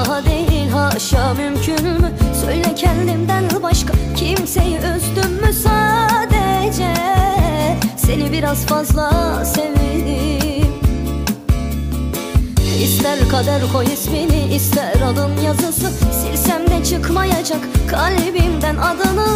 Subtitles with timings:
[0.00, 2.12] Allah'a değil haşa mümkün mü?
[2.44, 6.94] Söyle kendimden başka kimseyi üzdüm mü sadece?
[7.96, 9.10] Seni biraz fazla
[9.44, 10.70] sevdim.
[12.82, 15.90] İster kader koy ismini ister adın yazısı.
[16.22, 17.60] Silsem de çıkmayacak
[17.90, 19.29] kalbimden adını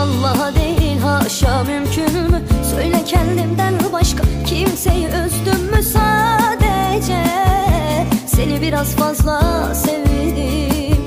[0.00, 2.42] İsyanım Allah'a değil haşa mümkün mü?
[2.70, 7.24] Söyle kendimden başka kimseyi üzdüm mü sadece?
[8.26, 9.40] Seni biraz fazla
[9.74, 11.00] sevdim.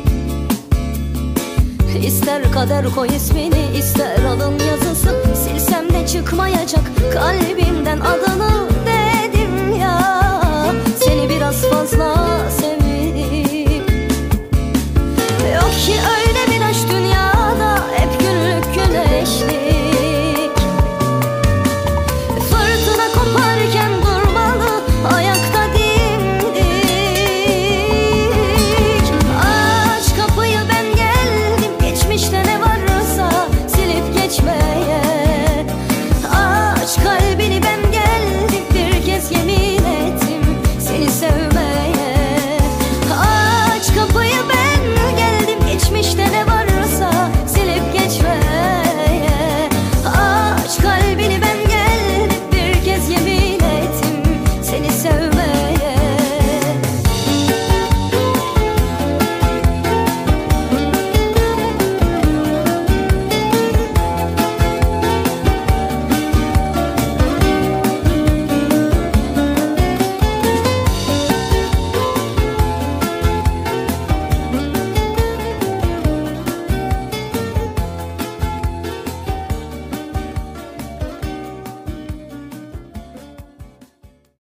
[2.06, 5.16] İster kader koy ismini ister adın yazısı.
[5.44, 8.53] Silsem de çıkmayacak kalbimden adını